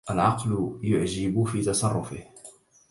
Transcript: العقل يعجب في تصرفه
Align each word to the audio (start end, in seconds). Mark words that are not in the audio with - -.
العقل 0.11 0.79
يعجب 0.83 1.43
في 1.43 1.61
تصرفه 1.61 2.23